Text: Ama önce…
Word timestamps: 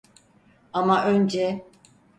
Ama 0.73 1.05
önce… 1.05 1.65